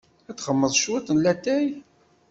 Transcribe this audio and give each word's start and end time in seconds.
Ad 0.29 0.35
d-xedmeɣ 0.37 0.71
cwiṭ 0.77 1.07
n 1.11 1.17
latay. 1.23 1.67